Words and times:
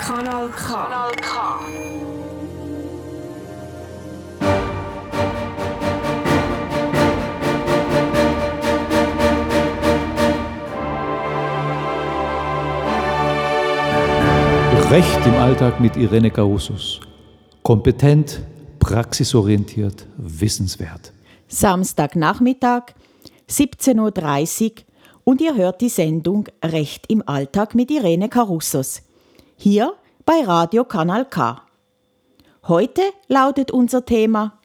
Kanal 0.00 0.48
K. 0.48 0.66
Kanal 0.66 1.12
K. 1.16 1.30
Recht 14.90 15.26
im 15.26 15.34
Alltag 15.34 15.80
mit 15.80 15.96
Irene 15.96 16.30
Carusos. 16.30 17.00
Kompetent, 17.62 18.40
praxisorientiert, 18.78 20.06
wissenswert. 20.16 21.12
Samstagnachmittag, 21.48 22.94
17.30 23.48 24.70
Uhr 24.70 24.89
und 25.24 25.40
ihr 25.40 25.54
hört 25.54 25.80
die 25.80 25.88
Sendung 25.88 26.48
Recht 26.64 27.04
im 27.08 27.26
Alltag 27.26 27.74
mit 27.74 27.90
Irene 27.90 28.28
Carusos. 28.28 29.02
Hier 29.56 29.94
bei 30.24 30.42
Radio 30.44 30.84
Kanal 30.84 31.24
K. 31.24 31.62
Heute 32.66 33.02
lautet 33.28 33.70
unser 33.70 34.04
Thema 34.04 34.60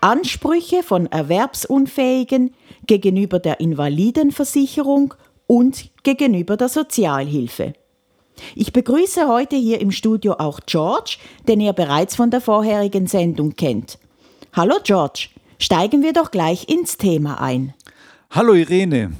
Ansprüche 0.00 0.84
von 0.84 1.06
Erwerbsunfähigen 1.06 2.54
gegenüber 2.86 3.40
der 3.40 3.58
Invalidenversicherung 3.60 5.14
und 5.48 5.90
gegenüber 6.04 6.56
der 6.56 6.68
Sozialhilfe. 6.68 7.72
Ich 8.54 8.72
begrüße 8.72 9.26
heute 9.26 9.56
hier 9.56 9.80
im 9.80 9.90
Studio 9.90 10.34
auch 10.38 10.60
George, 10.66 11.18
den 11.48 11.60
ihr 11.60 11.72
bereits 11.72 12.14
von 12.14 12.30
der 12.30 12.40
vorherigen 12.40 13.08
Sendung 13.08 13.56
kennt. 13.56 13.98
Hallo 14.52 14.76
George, 14.84 15.30
steigen 15.58 16.02
wir 16.02 16.12
doch 16.12 16.30
gleich 16.30 16.68
ins 16.68 16.96
Thema 16.96 17.40
ein. 17.40 17.74
Hallo 18.30 18.54
Irene, 18.54 19.12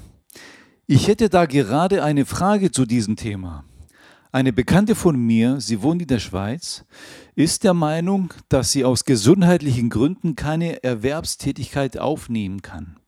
ich 0.86 1.08
hätte 1.08 1.28
da 1.28 1.47
gerade 1.47 2.03
eine 2.03 2.25
Frage 2.25 2.70
zu 2.70 2.86
diesem 2.86 3.17
Thema. 3.17 3.64
Eine 4.31 4.53
Bekannte 4.53 4.94
von 4.94 5.16
mir, 5.16 5.61
sie 5.61 5.83
wohnt 5.83 6.03
in 6.03 6.09
der 6.09 6.19
Schweiz, 6.19 6.84
ist 7.34 7.64
der 7.64 7.75
Meinung, 7.75 8.34
dass 8.48 8.72
sie 8.72 8.84
aus 8.84 9.05
gesundheitlichen 9.05 9.89
Gründen 9.89 10.36
keine 10.36 10.83
Erwerbstätigkeit 10.84 11.98
aufnehmen 11.98 12.61
kann. 12.61 12.98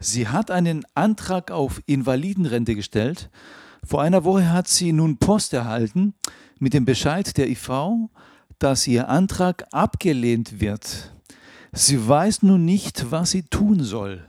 Sie 0.00 0.28
hat 0.28 0.50
einen 0.50 0.84
Antrag 0.94 1.50
auf 1.50 1.80
Invalidenrente 1.86 2.74
gestellt. 2.74 3.30
Vor 3.84 4.02
einer 4.02 4.24
Woche 4.24 4.50
hat 4.50 4.66
sie 4.66 4.92
nun 4.92 5.18
Post 5.18 5.52
erhalten 5.52 6.14
mit 6.58 6.74
dem 6.74 6.84
Bescheid 6.84 7.36
der 7.36 7.48
IV, 7.48 7.70
dass 8.58 8.86
ihr 8.86 9.08
Antrag 9.08 9.66
abgelehnt 9.70 10.60
wird. 10.60 11.12
Sie 11.72 12.08
weiß 12.08 12.42
nun 12.42 12.64
nicht, 12.64 13.10
was 13.10 13.30
sie 13.30 13.42
tun 13.42 13.82
soll. 13.82 14.26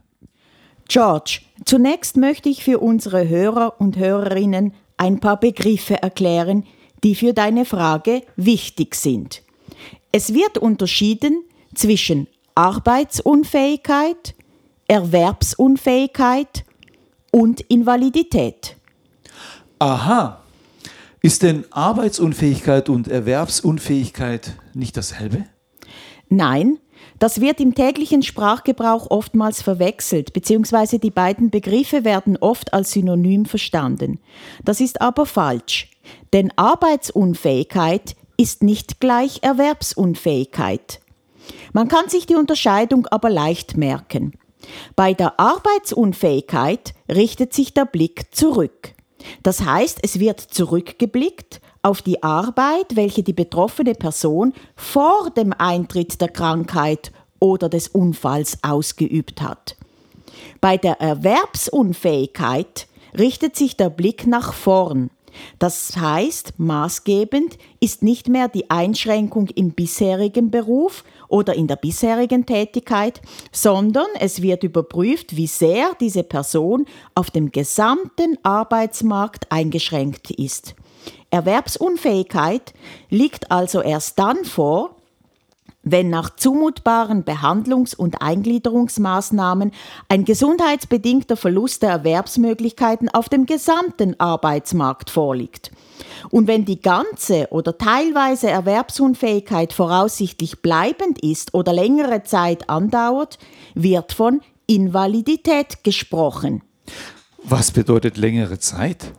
George, 0.87 1.39
zunächst 1.65 2.17
möchte 2.17 2.49
ich 2.49 2.63
für 2.63 2.79
unsere 2.79 3.27
Hörer 3.27 3.79
und 3.79 3.97
Hörerinnen 3.97 4.73
ein 4.97 5.19
paar 5.19 5.39
Begriffe 5.39 6.01
erklären, 6.01 6.65
die 7.03 7.15
für 7.15 7.33
deine 7.33 7.65
Frage 7.65 8.23
wichtig 8.35 8.95
sind. 8.95 9.41
Es 10.11 10.33
wird 10.33 10.57
unterschieden 10.57 11.43
zwischen 11.73 12.27
Arbeitsunfähigkeit, 12.55 14.35
Erwerbsunfähigkeit 14.87 16.65
und 17.31 17.61
Invalidität. 17.61 18.75
Aha. 19.79 20.41
Ist 21.21 21.43
denn 21.43 21.63
Arbeitsunfähigkeit 21.71 22.89
und 22.89 23.07
Erwerbsunfähigkeit 23.07 24.57
nicht 24.73 24.97
dasselbe? 24.97 25.45
Nein, 26.29 26.79
das 27.19 27.39
wird 27.39 27.59
im 27.59 27.75
täglichen 27.75 28.23
Sprachgebrauch 28.23 29.11
oftmals 29.11 29.61
verwechselt, 29.61 30.33
beziehungsweise 30.33 30.99
die 30.99 31.11
beiden 31.11 31.49
Begriffe 31.49 32.03
werden 32.03 32.37
oft 32.37 32.73
als 32.73 32.91
Synonym 32.91 33.45
verstanden. 33.45 34.19
Das 34.65 34.81
ist 34.81 35.01
aber 35.01 35.25
falsch, 35.25 35.91
denn 36.33 36.51
Arbeitsunfähigkeit 36.55 38.15
ist 38.37 38.63
nicht 38.63 38.99
gleich 38.99 39.39
Erwerbsunfähigkeit. 39.43 40.99
Man 41.73 41.87
kann 41.87 42.09
sich 42.09 42.25
die 42.25 42.35
Unterscheidung 42.35 43.07
aber 43.07 43.29
leicht 43.29 43.77
merken. 43.77 44.33
Bei 44.95 45.13
der 45.13 45.39
Arbeitsunfähigkeit 45.39 46.93
richtet 47.09 47.53
sich 47.53 47.73
der 47.73 47.85
Blick 47.85 48.33
zurück. 48.33 48.93
Das 49.43 49.63
heißt, 49.63 49.99
es 50.01 50.19
wird 50.19 50.39
zurückgeblickt 50.39 51.61
auf 51.83 52.01
die 52.01 52.21
Arbeit, 52.23 52.95
welche 52.95 53.23
die 53.23 53.33
betroffene 53.33 53.95
Person 53.95 54.53
vor 54.75 55.29
dem 55.31 55.53
Eintritt 55.57 56.21
der 56.21 56.29
Krankheit 56.29 57.11
oder 57.39 57.69
des 57.69 57.87
Unfalls 57.87 58.57
ausgeübt 58.61 59.41
hat. 59.41 59.75
Bei 60.59 60.77
der 60.77 61.01
Erwerbsunfähigkeit 61.01 62.87
richtet 63.17 63.55
sich 63.55 63.77
der 63.77 63.89
Blick 63.89 64.27
nach 64.27 64.53
vorn. 64.53 65.09
Das 65.59 65.95
heißt, 65.95 66.53
maßgebend 66.57 67.57
ist 67.79 68.03
nicht 68.03 68.27
mehr 68.27 68.47
die 68.49 68.69
Einschränkung 68.69 69.47
im 69.55 69.71
bisherigen 69.71 70.51
Beruf 70.51 71.03
oder 71.29 71.55
in 71.55 71.67
der 71.67 71.77
bisherigen 71.77 72.45
Tätigkeit, 72.45 73.21
sondern 73.51 74.07
es 74.19 74.41
wird 74.41 74.63
überprüft, 74.63 75.35
wie 75.37 75.47
sehr 75.47 75.91
diese 75.99 76.23
Person 76.23 76.85
auf 77.15 77.31
dem 77.31 77.51
gesamten 77.51 78.37
Arbeitsmarkt 78.43 79.51
eingeschränkt 79.51 80.31
ist. 80.31 80.75
Erwerbsunfähigkeit 81.29 82.73
liegt 83.09 83.51
also 83.51 83.81
erst 83.81 84.19
dann 84.19 84.43
vor, 84.45 84.95
wenn 85.83 86.09
nach 86.09 86.35
zumutbaren 86.35 87.23
Behandlungs- 87.23 87.95
und 87.95 88.21
Eingliederungsmaßnahmen 88.21 89.71
ein 90.09 90.25
gesundheitsbedingter 90.25 91.37
Verlust 91.37 91.81
der 91.81 91.89
Erwerbsmöglichkeiten 91.89 93.09
auf 93.09 93.29
dem 93.29 93.45
gesamten 93.45 94.19
Arbeitsmarkt 94.19 95.09
vorliegt. 95.09 95.71
Und 96.29 96.47
wenn 96.47 96.65
die 96.65 96.81
ganze 96.81 97.47
oder 97.49 97.77
teilweise 97.77 98.49
Erwerbsunfähigkeit 98.49 99.73
voraussichtlich 99.73 100.61
bleibend 100.61 101.23
ist 101.23 101.53
oder 101.53 101.73
längere 101.73 102.23
Zeit 102.23 102.69
andauert, 102.69 103.39
wird 103.73 104.13
von 104.13 104.41
Invalidität 104.67 105.83
gesprochen. 105.83 106.61
Was 107.43 107.71
bedeutet 107.71 108.17
längere 108.17 108.59
Zeit? 108.59 109.13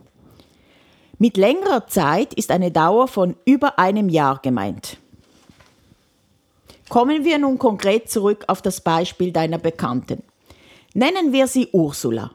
Mit 1.19 1.37
längerer 1.37 1.87
Zeit 1.87 2.33
ist 2.33 2.51
eine 2.51 2.71
Dauer 2.71 3.07
von 3.07 3.35
über 3.45 3.77
einem 3.79 4.09
Jahr 4.09 4.39
gemeint. 4.41 4.97
Kommen 6.89 7.23
wir 7.23 7.37
nun 7.37 7.57
konkret 7.57 8.09
zurück 8.09 8.43
auf 8.47 8.61
das 8.61 8.81
Beispiel 8.81 9.31
deiner 9.31 9.57
Bekannten. 9.57 10.23
Nennen 10.93 11.31
wir 11.31 11.47
sie 11.47 11.69
Ursula. 11.71 12.31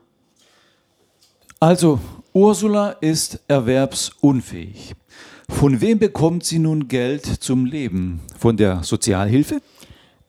Also, 1.60 1.98
Ursula 2.32 2.90
ist 3.00 3.40
erwerbsunfähig. 3.48 4.94
Von 5.48 5.80
wem 5.80 5.98
bekommt 5.98 6.44
sie 6.44 6.58
nun 6.58 6.88
Geld 6.88 7.24
zum 7.24 7.64
Leben? 7.64 8.20
Von 8.38 8.56
der 8.56 8.82
Sozialhilfe? 8.84 9.60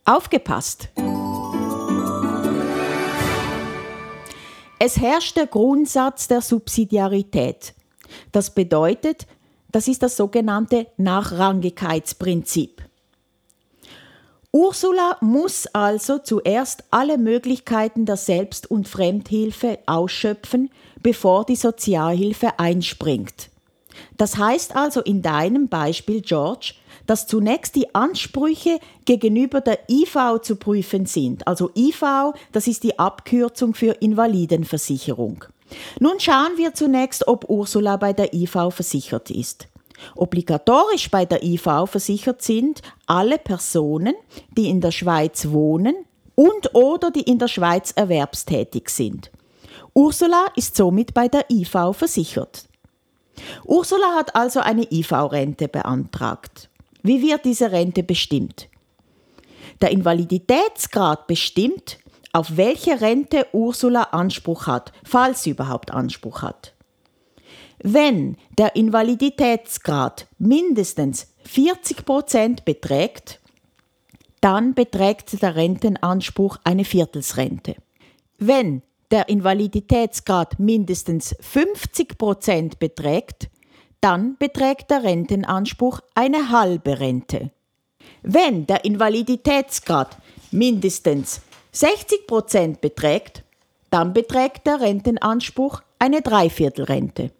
Aufgepasst! 0.06 0.90
Es 4.80 4.98
herrscht 4.98 5.36
der 5.38 5.48
Grundsatz 5.48 6.28
der 6.28 6.42
Subsidiarität. 6.42 7.74
Das 8.32 8.54
bedeutet, 8.54 9.28
das 9.72 9.88
ist 9.88 10.04
das 10.04 10.18
sogenannte 10.18 10.88
Nachrangigkeitsprinzip. 10.98 12.84
Ursula 14.52 15.18
muss 15.22 15.68
also 15.68 16.18
zuerst 16.18 16.84
alle 16.90 17.20
Möglichkeiten 17.20 18.08
der 18.08 18.18
Selbst- 18.18 18.70
und 18.70 18.88
Fremdhilfe 18.88 19.78
ausschöpfen, 19.86 20.72
bevor 21.04 21.46
die 21.46 21.56
Sozialhilfe 21.56 22.58
einspringt. 22.58 23.50
Das 24.18 24.38
heißt 24.38 24.76
also 24.76 25.02
in 25.02 25.22
deinem 25.22 25.68
Beispiel, 25.68 26.22
George, 26.22 26.74
dass 27.06 27.28
zunächst 27.28 27.76
die 27.76 27.94
Ansprüche 27.94 28.80
gegenüber 29.06 29.62
der 29.62 29.80
IV 29.90 30.42
zu 30.42 30.56
prüfen 30.56 31.06
sind. 31.06 31.48
Also 31.48 31.70
IV, 31.76 32.34
das 32.52 32.68
ist 32.68 32.84
die 32.84 32.98
Abkürzung 32.98 33.76
für 33.76 33.94
Invalidenversicherung. 33.94 35.46
Nun 36.00 36.20
schauen 36.20 36.58
wir 36.58 36.74
zunächst, 36.74 37.28
ob 37.28 37.50
Ursula 37.50 37.98
bei 37.98 38.14
der 38.14 38.34
IV 38.34 38.72
versichert 38.72 39.30
ist. 39.30 39.68
Obligatorisch 40.16 41.10
bei 41.12 41.26
der 41.26 41.44
IV 41.44 41.68
versichert 41.86 42.42
sind 42.42 42.82
alle 43.06 43.38
Personen, 43.38 44.16
die 44.58 44.70
in 44.70 44.82
der 44.82 44.92
Schweiz 44.92 45.50
wohnen 45.50 45.96
und 46.36 46.74
oder 46.74 47.12
die 47.12 47.24
in 47.24 47.38
der 47.38 47.50
Schweiz 47.50 47.92
erwerbstätig 47.92 48.90
sind. 48.90 49.30
Ursula 49.94 50.46
ist 50.56 50.76
somit 50.76 51.14
bei 51.14 51.28
der 51.28 51.50
IV 51.50 51.94
versichert. 51.94 52.66
Ursula 53.66 54.16
hat 54.16 54.36
also 54.36 54.60
eine 54.60 54.84
IV-Rente 54.90 55.68
beantragt. 55.68 56.70
Wie 57.04 57.22
wird 57.22 57.46
diese 57.46 57.72
Rente 57.72 58.04
bestimmt? 58.04 58.68
Der 59.82 59.92
Invaliditätsgrad 59.92 61.28
bestimmt, 61.28 62.00
auf 62.34 62.58
welche 62.58 63.02
Rente 63.02 63.48
Ursula 63.54 64.04
Anspruch 64.04 64.68
hat, 64.68 64.92
falls 65.04 65.44
sie 65.44 65.52
überhaupt 65.52 65.92
Anspruch 65.92 66.42
hat. 66.42 66.74
Wenn 67.82 68.36
der 68.58 68.76
Invaliditätsgrad 68.76 70.28
mindestens 70.38 71.34
40 71.46 72.06
Prozent 72.06 72.66
beträgt, 72.66 73.40
dann 74.42 74.74
beträgt 74.74 75.42
der 75.42 75.56
Rentenanspruch 75.56 76.58
eine 76.64 76.86
Viertelsrente. 76.86 77.76
Wenn 78.38 78.84
der 79.12 79.30
Invaliditätsgrad 79.30 80.60
mindestens 80.60 81.36
50 81.40 82.18
Prozent 82.18 82.80
beträgt, 82.80 83.50
dann 84.02 84.38
beträgt 84.38 84.92
der 84.92 85.04
Rentenanspruch 85.04 86.00
eine 86.16 86.52
halbe 86.52 87.00
Rente. 87.00 87.52
Wenn 88.22 88.66
der 88.68 88.86
Invaliditätsgrad 88.86 90.18
mindestens 90.52 91.42
60 91.72 92.26
Prozent 92.26 92.82
beträgt, 92.82 93.44
dann 93.92 94.14
beträgt 94.14 94.66
der 94.66 94.82
Rentenanspruch 94.82 95.82
eine 96.00 96.22
Dreiviertelrente. 96.22 97.32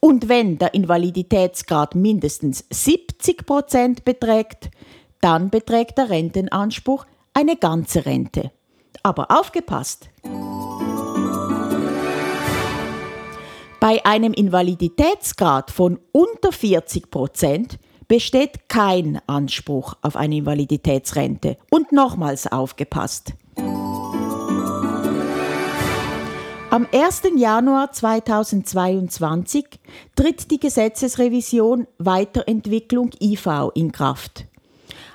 Und 0.00 0.28
wenn 0.28 0.58
der 0.58 0.74
Invaliditätsgrad 0.74 1.94
mindestens 1.94 2.64
70 2.70 3.46
Prozent 3.46 4.04
beträgt, 4.04 4.70
dann 5.20 5.50
beträgt 5.50 5.96
der 5.98 6.10
Rentenanspruch 6.10 7.06
eine 7.32 7.56
ganze 7.56 8.04
Rente. 8.04 8.50
Aber 9.02 9.30
aufgepasst! 9.30 10.10
Bei 13.80 14.04
einem 14.04 14.32
Invaliditätsgrad 14.32 15.70
von 15.70 16.00
unter 16.12 16.52
40 16.52 17.10
Prozent 17.10 17.78
besteht 18.08 18.68
kein 18.68 19.20
Anspruch 19.26 19.94
auf 20.02 20.16
eine 20.16 20.36
Invaliditätsrente. 20.36 21.58
Und 21.70 21.92
nochmals 21.92 22.50
aufgepasst. 22.50 23.34
Am 26.74 26.88
1. 26.90 27.22
Januar 27.36 27.92
2022 27.92 29.64
tritt 30.16 30.50
die 30.50 30.58
Gesetzesrevision 30.58 31.86
Weiterentwicklung 31.98 33.12
IV 33.22 33.70
in 33.76 33.92
Kraft. 33.92 34.46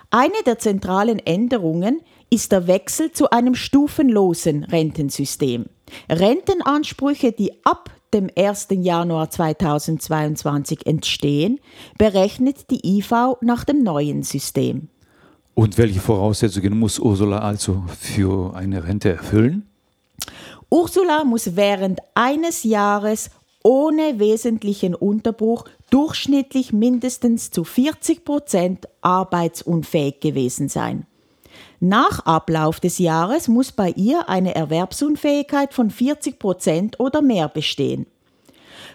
Eine 0.09 0.41
der 0.45 0.57
zentralen 0.57 1.19
Änderungen 1.19 1.99
ist 2.29 2.53
der 2.53 2.67
Wechsel 2.67 3.11
zu 3.11 3.31
einem 3.31 3.55
stufenlosen 3.55 4.63
Rentensystem. 4.63 5.65
Rentenansprüche, 6.09 7.33
die 7.33 7.51
ab 7.65 7.89
dem 8.13 8.29
1. 8.37 8.67
Januar 8.71 9.29
2022 9.29 10.85
entstehen, 10.85 11.59
berechnet 11.97 12.71
die 12.71 12.99
IV 12.99 13.35
nach 13.41 13.65
dem 13.65 13.83
neuen 13.83 14.23
System. 14.23 14.87
Und 15.55 15.77
welche 15.77 15.99
Voraussetzungen 15.99 16.79
muss 16.79 16.99
Ursula 16.99 17.39
also 17.39 17.83
für 17.99 18.55
eine 18.55 18.87
Rente 18.87 19.09
erfüllen? 19.09 19.68
Ursula 20.69 21.23
muss 21.23 21.55
während 21.55 21.99
eines 22.13 22.63
Jahres 22.63 23.31
ohne 23.63 24.19
wesentlichen 24.19 24.95
Unterbruch 24.95 25.65
durchschnittlich 25.89 26.71
mindestens 26.71 27.49
zu 27.49 27.63
40 27.63 28.23
Prozent 28.23 28.87
arbeitsunfähig 29.01 30.19
gewesen 30.19 30.69
sein. 30.69 31.05
Nach 31.79 32.19
Ablauf 32.25 32.79
des 32.79 32.99
Jahres 32.99 33.47
muss 33.47 33.71
bei 33.71 33.89
ihr 33.91 34.29
eine 34.29 34.53
Erwerbsunfähigkeit 34.55 35.73
von 35.73 35.89
40 35.89 36.37
Prozent 36.37 36.99
oder 36.99 37.21
mehr 37.21 37.49
bestehen. 37.49 38.05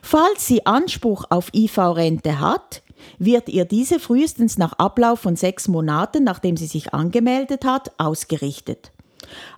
Falls 0.03 0.47
sie 0.47 0.67
Anspruch 0.67 1.25
auf 1.31 1.53
IV-Rente 1.55 2.41
hat, 2.41 2.83
wird 3.19 3.49
ihr 3.49 3.65
diese 3.65 3.99
frühestens 3.99 4.59
nach 4.59 4.75
Ablauf 4.75 5.21
von 5.21 5.37
sechs 5.37 5.69
Monaten, 5.69 6.25
nachdem 6.25 6.57
sie 6.57 6.67
sich 6.67 6.95
angemeldet 6.95 7.65
hat, 7.65 7.93
ausgerichtet. 7.99 8.94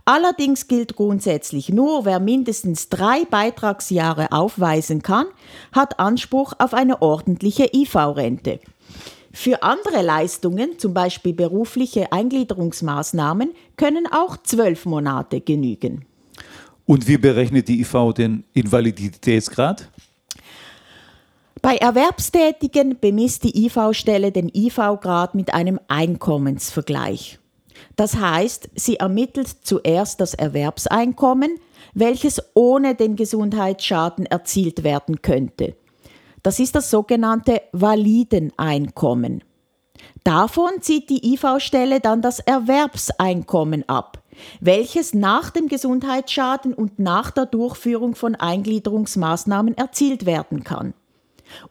Allerdings 0.05 0.69
gilt 0.69 0.97
grundsätzlich 0.97 1.71
nur, 1.71 2.05
wer 2.05 2.21
mindestens 2.21 2.89
drei 2.89 3.25
Beitragsjahre 3.25 4.33
aufweisen 4.33 5.03
kann, 5.03 5.27
hat 5.73 5.99
Anspruch 5.99 6.53
auf 6.59 6.75
eine 6.75 7.03
ordentliche 7.03 7.71
IV-Rente. 7.73 8.61
Für 9.33 9.63
andere 9.63 10.01
Leistungen, 10.01 10.79
zum 10.79 10.95
Beispiel 10.95 11.35
berufliche 11.35 12.11
Eingliederungsmaßnahmen, 12.11 13.53
können 13.77 14.07
auch 14.11 14.39
zwölf 14.43 14.87
Monate 14.87 15.43
genügen. 15.43 16.07
Und 16.87 17.07
wie 17.07 17.19
berechnet 17.19 17.69
die 17.69 17.81
IV 17.81 18.15
den 18.17 18.45
Invaliditätsgrad? 18.55 19.91
Bei 21.61 21.77
Erwerbstätigen 21.77 22.99
bemisst 23.01 23.43
die 23.43 23.67
IV-Stelle 23.67 24.31
den 24.31 24.49
IV-Grad 24.55 25.35
mit 25.35 25.53
einem 25.53 25.81
Einkommensvergleich. 25.89 27.39
Das 27.97 28.17
heißt, 28.17 28.69
sie 28.75 28.97
ermittelt 28.97 29.49
zuerst 29.63 30.21
das 30.21 30.35
Erwerbseinkommen, 30.35 31.59
welches 31.95 32.43
ohne 32.55 32.95
den 32.95 33.17
Gesundheitsschaden 33.17 34.27
erzielt 34.27 34.85
werden 34.85 35.23
könnte. 35.23 35.75
Das 36.43 36.59
ist 36.61 36.75
das 36.75 36.91
sogenannte 36.91 37.63
Valideneinkommen. 37.73 39.43
Davon 40.25 40.81
zieht 40.81 41.09
die 41.09 41.35
IV-Stelle 41.35 42.01
dann 42.01 42.21
das 42.21 42.41
Erwerbseinkommen 42.41 43.89
ab, 43.89 44.23
welches 44.61 45.15
nach 45.15 45.51
dem 45.51 45.69
Gesundheitsschaden 45.69 46.75
und 46.75 46.99
nach 46.99 47.31
der 47.31 47.47
Durchführung 47.47 48.15
von 48.15 48.35
Eingliederungsmaßnahmen 48.35 49.77
erzielt 49.77 50.27
werden 50.27 50.65
kann. 50.65 50.95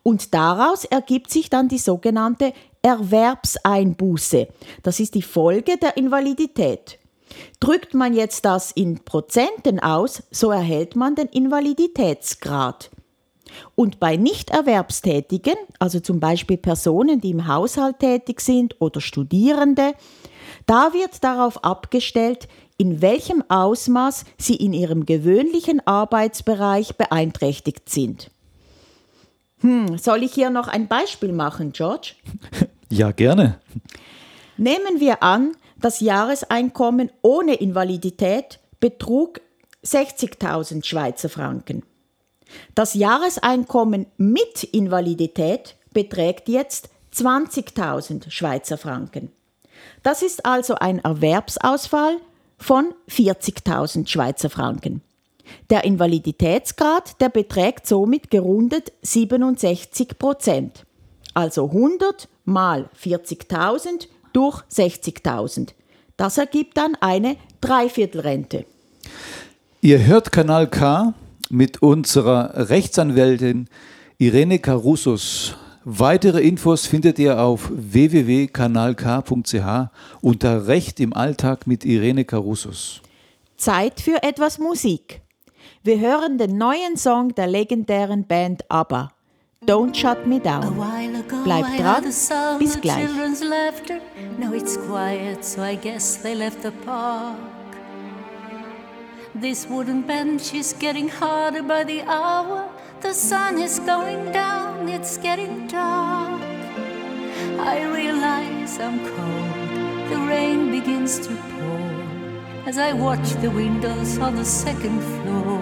Und 0.04 0.33
daraus 0.33 0.86
ergibt 0.86 1.31
sich 1.31 1.50
dann 1.50 1.68
die 1.68 1.78
sogenannte 1.78 2.54
Erwerbseinbuße. 2.85 4.47
Das 4.83 4.99
ist 4.99 5.15
die 5.15 5.23
Folge 5.23 5.77
der 5.77 5.97
Invalidität. 5.97 6.99
Drückt 7.59 7.95
man 7.95 8.13
jetzt 8.13 8.45
das 8.45 8.71
in 8.71 9.03
Prozenten 9.03 9.79
aus, 9.79 10.21
so 10.29 10.51
erhält 10.51 10.95
man 10.95 11.15
den 11.15 11.27
Invaliditätsgrad. 11.27 12.91
Und 13.73 13.99
bei 13.99 14.17
Nichterwerbstätigen, 14.17 15.55
also 15.79 15.99
zum 15.99 16.19
Beispiel 16.19 16.57
Personen, 16.57 17.21
die 17.21 17.31
im 17.31 17.47
Haushalt 17.47 17.99
tätig 17.99 18.39
sind 18.39 18.79
oder 18.79 19.01
Studierende, 19.01 19.93
da 20.67 20.93
wird 20.93 21.23
darauf 21.23 21.63
abgestellt, 21.63 22.47
in 22.77 23.01
welchem 23.01 23.43
Ausmaß 23.49 24.25
sie 24.37 24.57
in 24.57 24.73
ihrem 24.73 25.07
gewöhnlichen 25.07 25.85
Arbeitsbereich 25.87 26.97
beeinträchtigt 26.97 27.89
sind. 27.89 28.29
Hm, 29.65 29.97
soll 29.97 30.21
ich 30.21 30.33
hier 30.33 30.51
noch 30.51 30.67
ein 30.67 30.87
Beispiel 30.87 31.31
machen, 31.31 31.71
George? 31.71 32.13
Ja, 32.89 33.11
gerne. 33.11 33.59
Nehmen 34.57 34.99
wir 34.99 35.23
an, 35.23 35.55
das 35.77 35.99
Jahreseinkommen 35.99 37.11
ohne 37.21 37.55
Invalidität 37.55 38.59
betrug 38.79 39.41
60.000 39.83 40.83
Schweizer 40.83 41.29
Franken. 41.29 41.83
Das 42.73 42.93
Jahreseinkommen 42.93 44.07
mit 44.17 44.63
Invalidität 44.63 45.75
beträgt 45.91 46.47
jetzt 46.47 46.89
20.000 47.13 48.29
Schweizer 48.29 48.77
Franken. 48.77 49.31
Das 50.03 50.21
ist 50.21 50.45
also 50.45 50.75
ein 50.75 50.99
Erwerbsausfall 50.99 52.17
von 52.57 52.93
40.000 53.09 54.07
Schweizer 54.07 54.49
Franken. 54.49 55.01
Der 55.69 55.83
Invaliditätsgrad, 55.83 57.19
der 57.21 57.30
beträgt 57.30 57.87
somit 57.87 58.31
gerundet 58.31 58.92
67 59.01 60.18
Prozent. 60.18 60.85
Also 61.33 61.65
100 61.65 62.27
mal 62.45 62.90
40.000 63.02 64.07
durch 64.33 64.61
60.000. 64.71 65.69
Das 66.18 66.37
ergibt 66.37 66.78
dann 66.78 66.95
eine 67.02 67.37
Dreiviertelrente. 67.61 68.66
Ihr 69.81 70.06
hört 70.06 70.31
Kanal 70.31 70.69
K 70.69 71.16
mit 71.49 71.81
unserer 71.81 72.69
Rechtsanwältin 72.69 73.68
Irene 74.18 74.59
Carusos. 74.59 75.56
Weitere 75.83 76.42
Infos 76.42 76.85
findet 76.87 77.19
ihr 77.19 77.40
auf 77.40 77.69
www.kanalk.ch 77.71 79.90
unter 80.21 80.68
Recht 80.68 80.99
im 80.99 81.14
Alltag 81.14 81.68
mit 81.68 81.85
Irene 81.85 82.25
Carusos. 82.25 83.02
Zeit 83.57 84.02
für 84.02 84.23
etwas 84.23 84.57
Musik. 84.57 85.21
Wir 85.83 85.99
hören 85.99 86.40
den 86.40 86.57
neuen 86.57 86.97
Song 86.97 87.35
der 87.35 87.45
legendären 87.45 88.25
Band 88.25 88.64
ABBA. 88.71 89.11
Don't 89.64 89.95
Shut 89.95 90.28
Me 90.28 90.40
Down. 90.40 90.76
Bleibt 91.44 91.80
dran, 91.80 92.04
bis 92.59 92.80
gleich. 92.81 93.09
Now 94.38 94.54
it's 94.54 94.78
quiet, 94.78 95.44
so 95.44 95.64
I 95.64 95.76
guess 95.76 96.18
they 96.18 96.35
left 96.35 96.62
the 96.62 96.71
park. 96.71 97.38
This 99.33 99.68
wooden 99.68 100.02
bench 100.02 100.54
is 100.54 100.74
getting 100.74 101.09
harder 101.09 101.64
by 101.64 101.83
the 101.83 102.04
hour. 102.04 102.69
The 103.02 103.14
sun 103.14 103.57
is 103.57 103.80
going 103.80 104.31
down, 104.31 104.88
it's 104.90 105.18
getting 105.18 105.68
dark. 105.68 106.42
I 107.59 107.83
realize 107.83 108.80
I'm 108.80 109.00
cold, 109.00 110.09
the 110.09 110.18
rain 110.28 110.71
begins 110.71 111.19
to 111.19 111.35
pour 111.35 111.81
as 112.66 112.78
I 112.78 112.94
watch 112.94 113.33
the 113.42 113.50
windows 113.50 114.18
on 114.18 114.35
the 114.35 114.45
second 114.45 115.02
floor. 115.02 115.62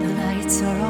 The 0.00 0.08
lights 0.22 0.62
are 0.62 0.80
on, 0.80 0.89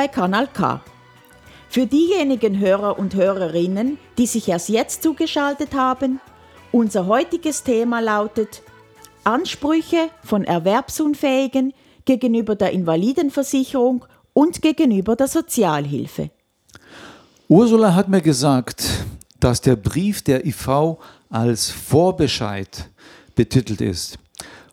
Bei 0.00 0.08
Kanal 0.08 0.46
K. 0.46 0.80
Für 1.68 1.84
diejenigen 1.84 2.58
Hörer 2.58 2.98
und 2.98 3.14
Hörerinnen, 3.14 3.98
die 4.16 4.26
sich 4.26 4.48
erst 4.48 4.70
jetzt 4.70 5.02
zugeschaltet 5.02 5.74
haben, 5.74 6.22
unser 6.72 7.04
heutiges 7.04 7.64
Thema 7.64 8.00
lautet 8.00 8.62
Ansprüche 9.24 10.08
von 10.24 10.44
Erwerbsunfähigen 10.44 11.74
gegenüber 12.06 12.56
der 12.56 12.70
Invalidenversicherung 12.70 14.06
und 14.32 14.62
gegenüber 14.62 15.16
der 15.16 15.28
Sozialhilfe. 15.28 16.30
Ursula 17.48 17.94
hat 17.94 18.08
mir 18.08 18.22
gesagt, 18.22 19.04
dass 19.38 19.60
der 19.60 19.76
Brief 19.76 20.22
der 20.22 20.46
IV 20.46 20.96
als 21.28 21.68
Vorbescheid 21.68 22.88
betitelt 23.34 23.82
ist. 23.82 24.18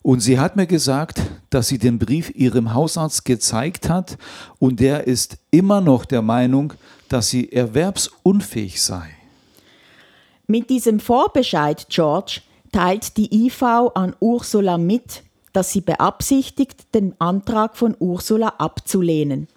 Und 0.03 0.21
sie 0.21 0.39
hat 0.39 0.55
mir 0.55 0.67
gesagt, 0.67 1.21
dass 1.49 1.67
sie 1.67 1.77
den 1.77 1.99
Brief 1.99 2.31
ihrem 2.35 2.73
Hausarzt 2.73 3.25
gezeigt 3.25 3.89
hat 3.89 4.17
und 4.59 4.79
der 4.79 5.07
ist 5.07 5.37
immer 5.51 5.81
noch 5.81 6.05
der 6.05 6.21
Meinung, 6.21 6.73
dass 7.09 7.29
sie 7.29 7.51
erwerbsunfähig 7.51 8.81
sei. 8.81 9.09
Mit 10.47 10.69
diesem 10.69 10.99
Vorbescheid, 10.99 11.87
George, 11.89 12.41
teilt 12.71 13.17
die 13.17 13.45
IV 13.45 13.63
an 13.95 14.15
Ursula 14.19 14.77
mit, 14.77 15.23
dass 15.53 15.71
sie 15.71 15.81
beabsichtigt, 15.81 16.93
den 16.93 17.15
Antrag 17.19 17.75
von 17.75 17.95
Ursula 17.99 18.53
abzulehnen. 18.57 19.47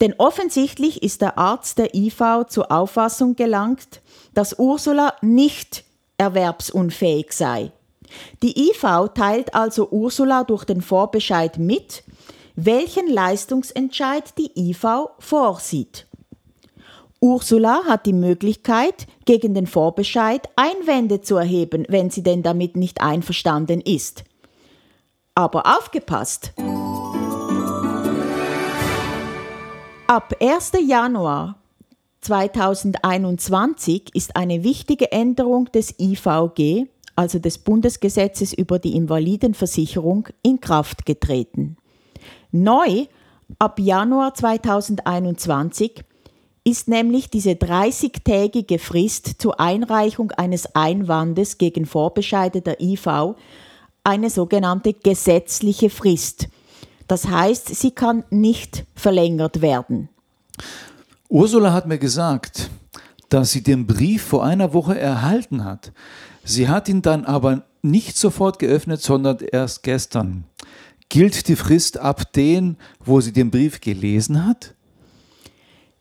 Denn 0.00 0.14
offensichtlich 0.18 1.02
ist 1.02 1.22
der 1.22 1.38
Arzt 1.38 1.78
der 1.78 1.94
IV 1.94 2.46
zur 2.48 2.70
Auffassung 2.70 3.34
gelangt, 3.34 4.00
dass 4.34 4.58
Ursula 4.58 5.14
nicht 5.22 5.84
erwerbsunfähig 6.18 7.32
sei. 7.32 7.72
Die 8.42 8.70
IV 8.70 9.10
teilt 9.14 9.54
also 9.54 9.88
Ursula 9.90 10.44
durch 10.44 10.64
den 10.64 10.82
Vorbescheid 10.82 11.58
mit, 11.58 12.04
welchen 12.56 13.08
Leistungsentscheid 13.08 14.34
die 14.38 14.70
IV 14.70 14.84
vorsieht. 15.18 16.06
Ursula 17.20 17.82
hat 17.86 18.06
die 18.06 18.12
Möglichkeit, 18.12 19.06
gegen 19.24 19.52
den 19.54 19.66
Vorbescheid 19.66 20.48
Einwände 20.56 21.20
zu 21.20 21.36
erheben, 21.36 21.84
wenn 21.88 22.10
sie 22.10 22.22
denn 22.22 22.42
damit 22.42 22.76
nicht 22.76 23.00
einverstanden 23.00 23.80
ist. 23.80 24.24
Aber 25.34 25.66
aufgepasst! 25.66 26.52
Ab 30.06 30.34
1. 30.40 30.72
Januar 30.86 31.58
2021 32.22 34.14
ist 34.14 34.36
eine 34.36 34.64
wichtige 34.64 35.12
Änderung 35.12 35.66
des 35.66 35.98
IVG, 35.98 36.86
also 37.18 37.40
des 37.40 37.58
Bundesgesetzes 37.58 38.52
über 38.52 38.78
die 38.78 38.94
Invalidenversicherung, 38.94 40.28
in 40.42 40.60
Kraft 40.60 41.04
getreten. 41.04 41.76
Neu 42.52 43.06
ab 43.58 43.80
Januar 43.80 44.34
2021 44.34 46.04
ist 46.62 46.86
nämlich 46.86 47.28
diese 47.28 47.50
30-tägige 47.50 48.78
Frist 48.78 49.42
zur 49.42 49.58
Einreichung 49.58 50.30
eines 50.30 50.76
Einwandes 50.76 51.58
gegen 51.58 51.86
Vorbescheide 51.86 52.60
der 52.60 52.80
IV 52.80 53.34
eine 54.04 54.30
sogenannte 54.30 54.92
gesetzliche 54.92 55.90
Frist. 55.90 56.48
Das 57.08 57.26
heißt, 57.26 57.74
sie 57.74 57.90
kann 57.90 58.22
nicht 58.30 58.84
verlängert 58.94 59.60
werden. 59.60 60.08
Ursula 61.28 61.72
hat 61.72 61.88
mir 61.88 61.98
gesagt, 61.98 62.70
dass 63.28 63.50
sie 63.50 63.64
den 63.64 63.88
Brief 63.88 64.22
vor 64.22 64.44
einer 64.44 64.72
Woche 64.72 64.96
erhalten 64.96 65.64
hat. 65.64 65.92
Sie 66.48 66.66
hat 66.66 66.88
ihn 66.88 67.02
dann 67.02 67.26
aber 67.26 67.64
nicht 67.82 68.16
sofort 68.16 68.58
geöffnet, 68.58 69.02
sondern 69.02 69.36
erst 69.40 69.82
gestern. 69.82 70.44
Gilt 71.10 71.46
die 71.46 71.56
Frist 71.56 71.98
ab 71.98 72.32
den, 72.32 72.78
wo 73.04 73.20
sie 73.20 73.34
den 73.34 73.50
Brief 73.50 73.82
gelesen 73.82 74.46
hat? 74.46 74.74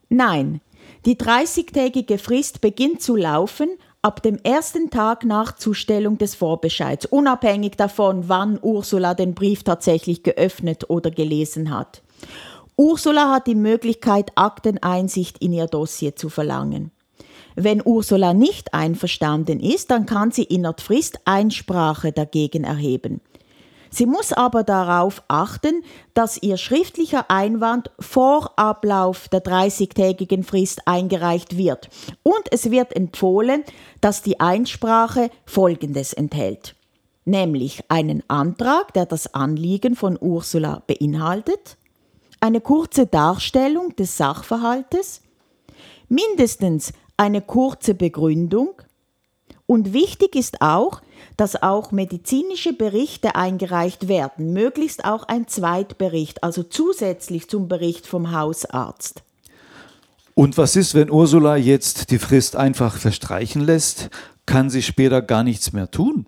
Nein, 0.07 0.61
die 1.05 1.17
30-tägige 1.17 2.17
Frist 2.17 2.61
beginnt 2.61 3.01
zu 3.01 3.17
laufen 3.17 3.67
ab 4.01 4.23
dem 4.23 4.37
ersten 4.37 4.89
Tag 4.89 5.25
nach 5.25 5.53
Zustellung 5.53 6.17
des 6.17 6.35
Vorbescheids, 6.35 7.05
unabhängig 7.05 7.75
davon, 7.75 8.29
wann 8.29 8.57
Ursula 8.61 9.15
den 9.15 9.33
Brief 9.33 9.63
tatsächlich 9.63 10.23
geöffnet 10.23 10.89
oder 10.89 11.11
gelesen 11.11 11.71
hat. 11.71 12.01
Ursula 12.77 13.33
hat 13.33 13.47
die 13.47 13.55
Möglichkeit, 13.55 14.31
Akteneinsicht 14.35 15.39
in 15.39 15.51
ihr 15.51 15.67
Dossier 15.67 16.15
zu 16.15 16.29
verlangen. 16.29 16.91
Wenn 17.59 17.81
Ursula 17.83 18.35
nicht 18.35 18.75
einverstanden 18.75 19.59
ist, 19.59 19.89
dann 19.89 20.05
kann 20.05 20.29
sie 20.29 20.43
innerhalb 20.43 20.79
Frist 20.79 21.17
Einsprache 21.25 22.11
dagegen 22.11 22.63
erheben. 22.63 23.19
Sie 23.89 24.05
muss 24.05 24.31
aber 24.31 24.63
darauf 24.63 25.23
achten, 25.27 25.83
dass 26.13 26.37
ihr 26.43 26.57
schriftlicher 26.57 27.31
Einwand 27.31 27.89
vor 27.99 28.51
Ablauf 28.57 29.27
der 29.29 29.43
30-tägigen 29.43 30.43
Frist 30.43 30.87
eingereicht 30.87 31.57
wird. 31.57 31.89
Und 32.21 32.43
es 32.51 32.69
wird 32.69 32.95
empfohlen, 32.95 33.63
dass 34.01 34.21
die 34.21 34.39
Einsprache 34.39 35.31
Folgendes 35.47 36.13
enthält. 36.13 36.75
Nämlich 37.25 37.81
einen 37.87 38.21
Antrag, 38.27 38.93
der 38.93 39.07
das 39.07 39.33
Anliegen 39.33 39.95
von 39.95 40.15
Ursula 40.21 40.83
beinhaltet, 40.85 41.77
eine 42.39 42.61
kurze 42.61 43.07
Darstellung 43.07 43.95
des 43.95 44.15
Sachverhaltes, 44.15 45.23
mindestens 46.07 46.93
eine 47.17 47.41
kurze 47.41 47.93
Begründung 47.93 48.81
und 49.67 49.91
wichtig 49.91 50.35
ist 50.35 50.61
auch, 50.61 51.01
dass 51.35 51.61
auch 51.61 51.91
medizinische 51.91 52.73
Berichte 52.73 53.35
eingereicht 53.35 54.07
werden, 54.07 54.53
möglichst 54.53 55.03
auch 55.03 55.23
ein 55.27 55.47
Zweitbericht, 55.47 56.43
also 56.43 56.63
zusätzlich 56.63 57.49
zum 57.49 57.67
Bericht 57.67 58.07
vom 58.07 58.31
Hausarzt. 58.31 59.23
Und 60.33 60.57
was 60.57 60.75
ist, 60.75 60.93
wenn 60.93 61.11
Ursula 61.11 61.57
jetzt 61.57 62.11
die 62.11 62.19
Frist 62.19 62.55
einfach 62.55 62.95
verstreichen 62.95 63.61
lässt? 63.61 64.09
Kann 64.45 64.69
sie 64.69 64.83
später 64.83 65.21
gar 65.21 65.43
nichts 65.43 65.73
mehr 65.73 65.91
tun? 65.91 66.27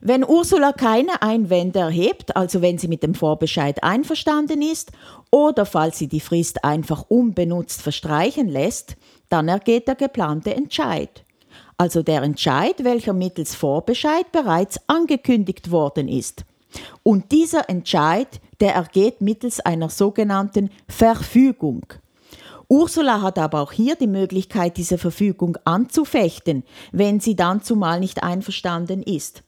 Wenn 0.00 0.24
Ursula 0.24 0.72
keine 0.72 1.22
Einwände 1.22 1.80
erhebt, 1.80 2.36
also 2.36 2.62
wenn 2.62 2.78
sie 2.78 2.86
mit 2.86 3.02
dem 3.02 3.14
Vorbescheid 3.14 3.82
einverstanden 3.82 4.62
ist 4.62 4.92
oder 5.32 5.66
falls 5.66 5.98
sie 5.98 6.06
die 6.06 6.20
Frist 6.20 6.62
einfach 6.64 7.06
unbenutzt 7.08 7.82
verstreichen 7.82 8.48
lässt, 8.48 8.96
dann 9.28 9.48
ergeht 9.48 9.88
der 9.88 9.94
geplante 9.94 10.54
Entscheid 10.54 11.24
also 11.78 12.02
der 12.02 12.22
Entscheid, 12.22 12.82
welcher 12.84 13.12
mittels 13.12 13.54
Vorbescheid 13.54 14.30
bereits 14.32 14.80
angekündigt 14.88 15.70
worden 15.70 16.08
ist. 16.08 16.44
Und 17.02 17.32
dieser 17.32 17.70
Entscheid, 17.70 18.40
der 18.60 18.74
ergeht 18.74 19.20
mittels 19.20 19.60
einer 19.60 19.88
sogenannten 19.88 20.70
Verfügung. 20.88 21.86
Ursula 22.68 23.22
hat 23.22 23.38
aber 23.38 23.62
auch 23.62 23.72
hier 23.72 23.94
die 23.94 24.08
Möglichkeit, 24.08 24.76
diese 24.76 24.98
Verfügung 24.98 25.56
anzufechten, 25.64 26.64
wenn 26.92 27.20
sie 27.20 27.36
dann 27.36 27.62
zumal 27.62 28.00
nicht 28.00 28.22
einverstanden 28.22 29.02
ist. 29.02 29.42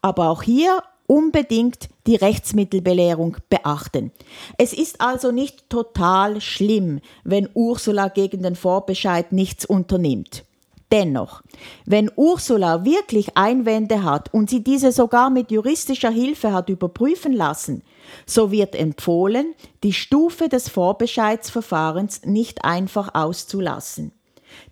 Aber 0.00 0.30
auch 0.30 0.42
hier 0.42 0.82
unbedingt 1.06 1.88
die 2.06 2.16
Rechtsmittelbelehrung 2.16 3.36
beachten. 3.48 4.12
Es 4.58 4.72
ist 4.72 5.00
also 5.00 5.32
nicht 5.32 5.68
total 5.70 6.40
schlimm, 6.40 7.00
wenn 7.24 7.48
Ursula 7.54 8.08
gegen 8.08 8.42
den 8.42 8.56
Vorbescheid 8.56 9.32
nichts 9.32 9.64
unternimmt. 9.64 10.44
Dennoch, 10.92 11.42
wenn 11.84 12.12
Ursula 12.14 12.84
wirklich 12.84 13.36
Einwände 13.36 14.04
hat 14.04 14.32
und 14.32 14.48
sie 14.48 14.62
diese 14.62 14.92
sogar 14.92 15.30
mit 15.30 15.50
juristischer 15.50 16.10
Hilfe 16.10 16.52
hat 16.52 16.68
überprüfen 16.68 17.32
lassen, 17.32 17.82
so 18.24 18.52
wird 18.52 18.76
empfohlen, 18.76 19.54
die 19.82 19.92
Stufe 19.92 20.48
des 20.48 20.68
Vorbescheidsverfahrens 20.68 22.22
nicht 22.24 22.64
einfach 22.64 23.14
auszulassen. 23.14 24.12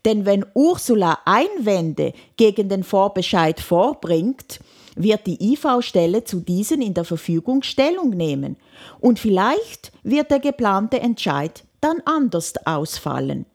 Denn 0.04 0.24
wenn 0.24 0.46
Ursula 0.54 1.18
Einwände 1.24 2.12
gegen 2.36 2.68
den 2.68 2.84
Vorbescheid 2.84 3.60
vorbringt, 3.60 4.60
wird 4.94 5.26
die 5.26 5.52
IV-Stelle 5.52 6.24
zu 6.24 6.40
diesen 6.40 6.82
in 6.82 6.94
der 6.94 7.04
Verfügung 7.04 7.62
Stellung 7.62 8.10
nehmen 8.10 8.56
und 9.00 9.18
vielleicht 9.18 9.92
wird 10.02 10.30
der 10.30 10.40
geplante 10.40 11.00
Entscheid 11.00 11.64
dann 11.80 12.00
anders 12.04 12.54
ausfallen. 12.64 13.46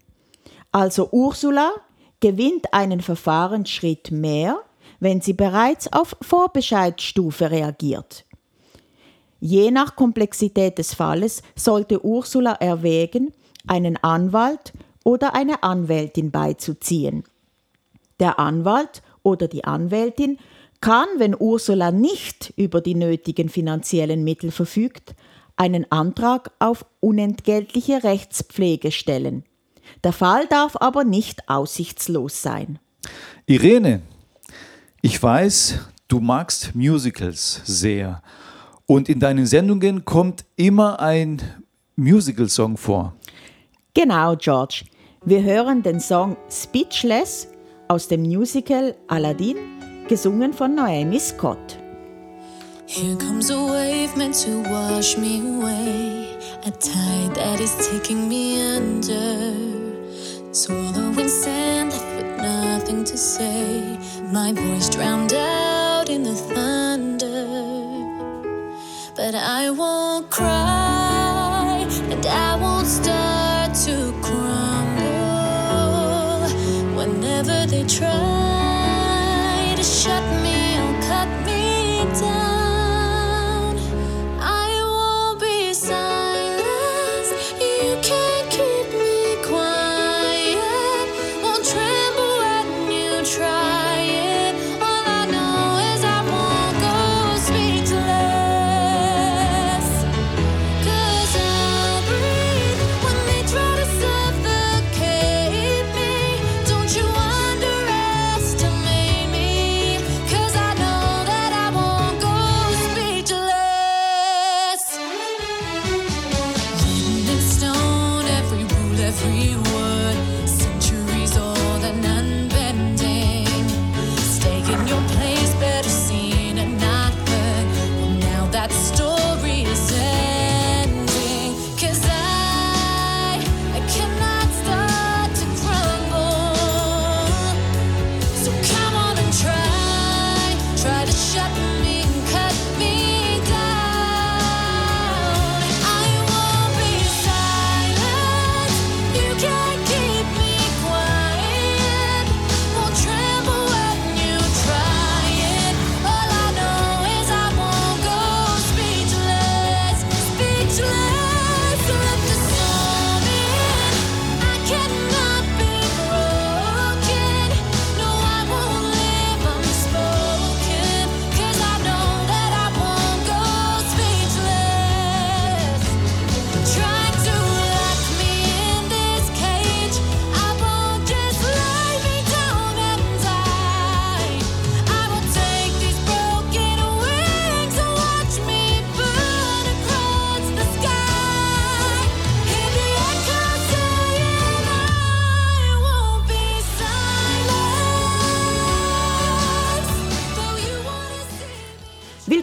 Also 0.72 1.10
Ursula 1.12 1.72
gewinnt 2.20 2.74
einen 2.74 3.02
Verfahrensschritt 3.02 4.12
mehr, 4.12 4.60
wenn 5.00 5.22
sie 5.22 5.34
bereits 5.34 5.92
auf 5.92 6.16
Vorbescheidstufe 6.22 7.50
reagiert. 7.50 8.26
Je 9.40 9.72
nach 9.72 9.96
Komplexität 9.96 10.78
des 10.78 10.94
Falles 10.94 11.42
sollte 11.56 12.04
Ursula 12.04 12.54
erwägen, 12.54 13.34
einen 13.68 13.98
Anwalt 13.98 14.74
oder 15.04 15.34
eine 15.34 15.64
Anwältin 15.64 16.32
beizuziehen. 16.32 17.24
Der 18.20 18.38
Anwalt 18.38 19.02
oder 19.24 19.48
die 19.48 19.64
Anwältin 19.64 20.38
kann, 20.82 21.08
wenn 21.18 21.36
Ursula 21.38 21.92
nicht 21.92 22.54
über 22.56 22.82
die 22.82 22.96
nötigen 22.96 23.50
finanziellen 23.50 24.24
Mittel 24.24 24.52
verfügt, 24.52 25.16
einen 25.56 25.92
Antrag 25.92 26.52
auf 26.60 26.86
unentgeltliche 27.02 28.04
Rechtspflege 28.04 28.92
stellen. 28.92 29.44
Der 30.04 30.14
Fall 30.14 30.48
darf 30.48 30.78
aber 30.80 31.04
nicht 31.04 31.50
aussichtslos 31.50 32.42
sein. 32.42 32.80
Irene, 33.46 34.02
ich 35.02 35.22
weiß, 35.22 35.80
du 36.08 36.20
magst 36.20 36.76
Musicals 36.76 37.62
sehr. 37.66 38.22
Und 38.86 39.10
in 39.10 39.20
deinen 39.20 39.46
Sendungen 39.46 40.06
kommt 40.06 40.46
immer 40.56 41.00
ein 41.00 41.42
Musical-Song 41.96 42.78
vor. 42.78 43.16
Genau, 43.94 44.36
George. 44.36 44.86
Wir 45.26 45.44
hören 45.44 45.84
den 45.84 46.00
Song 46.00 46.38
Speechless 46.50 47.48
aus 47.90 48.08
dem 48.08 48.22
Musical 48.22 48.96
Aladdin, 49.08 49.58
gesungen 50.10 50.52
von 50.52 50.74
Naomi 50.74 51.20
Scott. 51.20 51.78
Here 52.88 53.16
comes 53.16 53.52
a 53.52 53.64
wave 53.64 54.18
meant 54.18 54.34
to 54.44 54.64
wash 54.64 55.16
me 55.18 55.40
away, 55.40 56.36
a 56.66 56.72
tide 56.72 57.36
that 57.36 57.60
is 57.60 57.76
taking 57.92 58.28
me 58.28 58.60
under. 58.76 59.54
Swallowing 60.52 61.30
sand 61.30 61.92
left 61.92 62.16
with 62.18 62.38
nothing 62.42 63.04
to 63.04 63.16
say, 63.16 64.00
my 64.34 64.52
voice 64.52 64.90
drowned 64.90 65.34
out 65.34 66.10
in 66.10 66.24
the 66.24 66.34
thunder. 66.34 67.46
But 69.16 69.36
I 69.36 69.70
won't 69.70 70.32
cry, 70.32 71.86
and 72.10 72.26
I 72.26 72.56
won't 72.56 72.88
start 72.88 73.76
to 73.86 74.12
crumble 74.24 75.30
whenever 76.98 77.68
they 77.68 77.84
try 77.86 78.29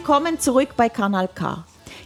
Willkommen 0.07 0.39
zurück 0.39 0.69
bei 0.77 0.87
Kanal 0.87 1.27
K. 1.27 1.65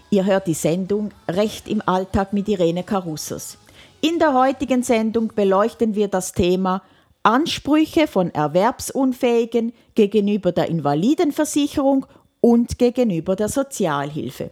Ihr 0.10 0.26
hört 0.26 0.48
die 0.48 0.56
Sendung 0.56 1.12
Recht 1.28 1.68
im 1.68 1.84
Alltag 1.86 2.34
mit 2.34 2.50
Irene 2.50 2.84
Karussos. 2.84 3.60
In 4.02 4.18
der 4.18 4.34
heutigen 4.34 4.82
Sendung 4.82 5.28
beleuchten 5.36 5.94
wir 5.94 6.08
das 6.08 6.32
Thema 6.32 6.82
Ansprüche 7.22 8.08
von 8.08 8.34
Erwerbsunfähigen 8.34 9.72
gegenüber 9.94 10.52
der 10.52 10.68
Invalidenversicherung 10.70 12.08
und 12.40 12.80
gegenüber 12.80 13.36
der 13.36 13.50
Sozialhilfe. 13.50 14.50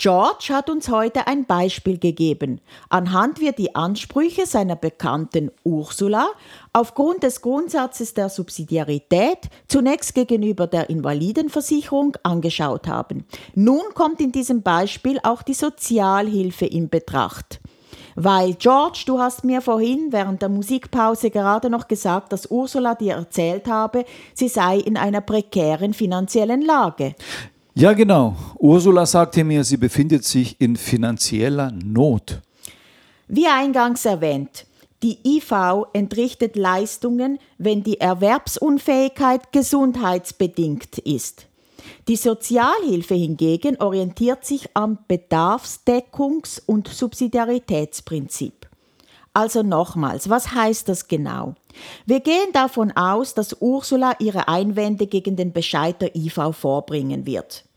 George 0.00 0.50
hat 0.50 0.70
uns 0.70 0.90
heute 0.90 1.26
ein 1.26 1.44
Beispiel 1.44 1.98
gegeben, 1.98 2.60
anhand 2.88 3.40
wir 3.40 3.50
die 3.50 3.74
Ansprüche 3.74 4.46
seiner 4.46 4.76
Bekannten 4.76 5.50
Ursula 5.64 6.28
aufgrund 6.72 7.24
des 7.24 7.42
Grundsatzes 7.42 8.14
der 8.14 8.28
Subsidiarität 8.28 9.50
zunächst 9.66 10.14
gegenüber 10.14 10.68
der 10.68 10.88
Invalidenversicherung 10.88 12.16
angeschaut 12.22 12.86
haben. 12.86 13.24
Nun 13.56 13.82
kommt 13.92 14.20
in 14.20 14.30
diesem 14.30 14.62
Beispiel 14.62 15.18
auch 15.24 15.42
die 15.42 15.54
Sozialhilfe 15.54 16.66
in 16.66 16.88
Betracht. 16.88 17.58
Weil, 18.14 18.54
George, 18.54 19.02
du 19.04 19.18
hast 19.18 19.42
mir 19.42 19.60
vorhin 19.60 20.12
während 20.12 20.42
der 20.42 20.48
Musikpause 20.48 21.30
gerade 21.30 21.70
noch 21.70 21.88
gesagt, 21.88 22.32
dass 22.32 22.52
Ursula 22.52 22.94
dir 22.94 23.14
erzählt 23.14 23.66
habe, 23.66 24.04
sie 24.32 24.48
sei 24.48 24.78
in 24.78 24.96
einer 24.96 25.22
prekären 25.22 25.92
finanziellen 25.92 26.62
Lage. 26.62 27.16
Ja, 27.78 27.92
genau. 27.92 28.34
Ursula 28.58 29.06
sagte 29.06 29.44
mir, 29.44 29.62
sie 29.62 29.76
befindet 29.76 30.24
sich 30.24 30.60
in 30.60 30.74
finanzieller 30.74 31.70
Not. 31.70 32.40
Wie 33.28 33.46
eingangs 33.46 34.04
erwähnt, 34.04 34.66
die 35.04 35.18
IV 35.24 35.84
entrichtet 35.92 36.56
Leistungen, 36.56 37.38
wenn 37.56 37.84
die 37.84 38.00
Erwerbsunfähigkeit 38.00 39.52
gesundheitsbedingt 39.52 40.98
ist. 40.98 41.46
Die 42.08 42.16
Sozialhilfe 42.16 43.14
hingegen 43.14 43.80
orientiert 43.80 44.44
sich 44.44 44.68
am 44.74 44.98
Bedarfsdeckungs- 45.08 46.60
und 46.66 46.88
Subsidiaritätsprinzip. 46.88 48.66
Also 49.32 49.62
nochmals, 49.62 50.28
was 50.28 50.52
heißt 50.52 50.88
das 50.88 51.06
genau? 51.06 51.54
Wir 52.06 52.18
gehen 52.18 52.52
davon 52.52 52.90
aus, 52.96 53.34
dass 53.34 53.56
Ursula 53.60 54.16
ihre 54.18 54.48
Einwände 54.48 55.06
gegen 55.06 55.36
den 55.36 55.52
Bescheid 55.52 56.02
der 56.02 56.16
IV 56.16 56.56
vorbringen 56.58 57.24
wird. 57.24 57.67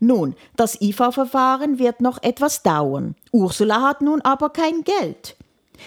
Nun, 0.00 0.34
das 0.56 0.80
IV-Verfahren 0.80 1.78
wird 1.78 2.00
noch 2.00 2.22
etwas 2.22 2.62
dauern. 2.62 3.14
Ursula 3.32 3.82
hat 3.82 4.02
nun 4.02 4.20
aber 4.20 4.50
kein 4.50 4.82
Geld. 4.84 5.36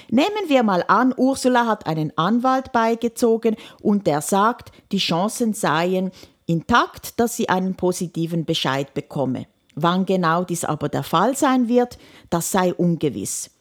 Nehmen 0.10 0.48
wir 0.48 0.64
mal 0.64 0.84
an, 0.88 1.14
Ursula 1.16 1.66
hat 1.68 1.88
einen 1.88 2.12
Anwalt 2.18 2.72
beigezogen 2.72 3.56
und 3.82 4.08
der 4.08 4.22
sagt, 4.22 4.72
die 4.92 4.98
Chancen 4.98 5.54
seien 5.54 6.12
intakt, 6.46 7.20
dass 7.20 7.36
sie 7.36 7.50
einen 7.50 7.76
positiven 7.76 8.46
Bescheid 8.46 8.94
bekomme. 8.94 9.48
Wann 9.76 10.06
genau 10.06 10.44
dies 10.44 10.64
aber 10.64 10.90
der 10.90 11.04
Fall 11.04 11.36
sein 11.36 11.68
wird, 11.68 11.98
das 12.30 12.52
sei 12.52 12.74
ungewiss. 12.74 13.52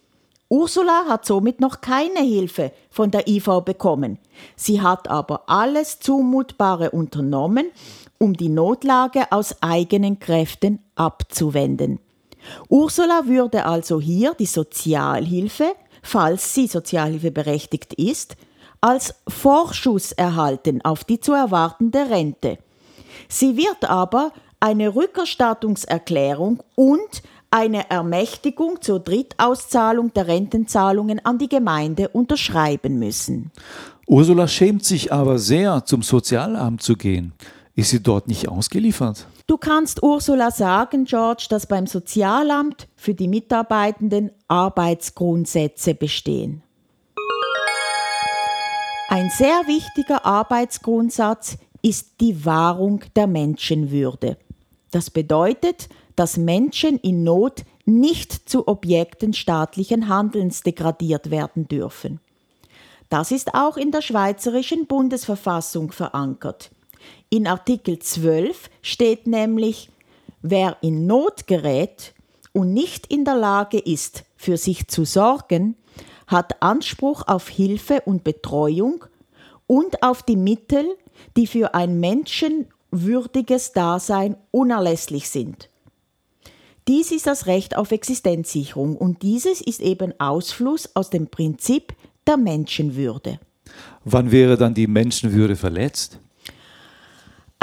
Ursula 0.48 1.06
hat 1.08 1.24
somit 1.24 1.60
noch 1.60 1.80
keine 1.80 2.20
Hilfe 2.20 2.70
von 2.90 3.10
der 3.10 3.26
IV 3.26 3.62
bekommen. 3.64 4.18
Sie 4.54 4.80
hat 4.80 5.08
aber 5.08 5.48
alles 5.48 5.98
Zumutbare 5.98 6.90
unternommen, 6.90 7.66
um 8.18 8.34
die 8.34 8.48
Notlage 8.48 9.30
aus 9.32 9.56
eigenen 9.62 10.18
Kräften 10.18 10.80
abzuwenden. 10.94 11.98
Ursula 12.68 13.26
würde 13.26 13.66
also 13.66 14.00
hier 14.00 14.34
die 14.34 14.46
Sozialhilfe, 14.46 15.74
falls 16.02 16.54
sie 16.54 16.66
Sozialhilfe 16.66 17.30
berechtigt 17.30 17.94
ist, 17.94 18.36
als 18.80 19.14
Vorschuss 19.26 20.12
erhalten 20.12 20.84
auf 20.84 21.04
die 21.04 21.18
zu 21.18 21.32
erwartende 21.32 22.10
Rente. 22.10 22.58
Sie 23.28 23.56
wird 23.56 23.88
aber 23.88 24.32
eine 24.60 24.94
Rückerstattungserklärung 24.94 26.62
und 26.74 27.22
eine 27.50 27.88
Ermächtigung 27.88 28.82
zur 28.82 28.98
Drittauszahlung 29.00 30.12
der 30.12 30.26
Rentenzahlungen 30.26 31.24
an 31.24 31.38
die 31.38 31.48
Gemeinde 31.48 32.08
unterschreiben 32.08 32.98
müssen. 32.98 33.52
Ursula 34.06 34.48
schämt 34.48 34.84
sich 34.84 35.12
aber 35.12 35.38
sehr, 35.38 35.84
zum 35.84 36.02
Sozialamt 36.02 36.82
zu 36.82 36.96
gehen. 36.96 37.32
Ist 37.76 37.90
sie 37.90 38.02
dort 38.02 38.28
nicht 38.28 38.48
ausgeliefert? 38.48 39.26
Du 39.46 39.56
kannst 39.56 40.02
Ursula 40.02 40.50
sagen, 40.50 41.04
George, 41.04 41.46
dass 41.50 41.66
beim 41.66 41.86
Sozialamt 41.86 42.86
für 42.94 43.14
die 43.14 43.26
Mitarbeitenden 43.26 44.30
Arbeitsgrundsätze 44.46 45.94
bestehen. 45.94 46.62
Ein 49.08 49.30
sehr 49.30 49.62
wichtiger 49.66 50.24
Arbeitsgrundsatz 50.24 51.58
ist 51.82 52.20
die 52.20 52.44
Wahrung 52.44 53.04
der 53.16 53.26
Menschenwürde. 53.26 54.38
Das 54.90 55.10
bedeutet, 55.10 55.88
dass 56.16 56.36
Menschen 56.36 56.98
in 56.98 57.24
Not 57.24 57.64
nicht 57.84 58.48
zu 58.48 58.66
Objekten 58.68 59.32
staatlichen 59.32 60.08
Handelns 60.08 60.62
degradiert 60.62 61.30
werden 61.30 61.68
dürfen. 61.68 62.20
Das 63.10 63.30
ist 63.30 63.54
auch 63.54 63.76
in 63.76 63.90
der 63.90 64.00
Schweizerischen 64.00 64.86
Bundesverfassung 64.86 65.92
verankert. 65.92 66.70
In 67.34 67.48
Artikel 67.48 67.98
12 67.98 68.70
steht 68.80 69.26
nämlich, 69.26 69.90
wer 70.42 70.76
in 70.82 71.08
Not 71.08 71.48
gerät 71.48 72.14
und 72.52 72.72
nicht 72.72 73.08
in 73.08 73.24
der 73.24 73.34
Lage 73.34 73.76
ist, 73.80 74.22
für 74.36 74.56
sich 74.56 74.86
zu 74.86 75.04
sorgen, 75.04 75.74
hat 76.28 76.62
Anspruch 76.62 77.26
auf 77.26 77.48
Hilfe 77.48 78.02
und 78.04 78.22
Betreuung 78.22 79.04
und 79.66 80.00
auf 80.04 80.22
die 80.22 80.36
Mittel, 80.36 80.86
die 81.36 81.48
für 81.48 81.74
ein 81.74 81.98
menschenwürdiges 81.98 83.72
Dasein 83.72 84.36
unerlässlich 84.52 85.28
sind. 85.28 85.68
Dies 86.86 87.10
ist 87.10 87.26
das 87.26 87.46
Recht 87.46 87.76
auf 87.76 87.90
Existenzsicherung 87.90 88.96
und 88.96 89.22
dieses 89.22 89.60
ist 89.60 89.80
eben 89.80 90.14
Ausfluss 90.20 90.88
aus 90.94 91.10
dem 91.10 91.26
Prinzip 91.26 91.94
der 92.28 92.36
Menschenwürde. 92.36 93.40
Wann 94.04 94.30
wäre 94.30 94.56
dann 94.56 94.74
die 94.74 94.86
Menschenwürde 94.86 95.56
verletzt? 95.56 96.20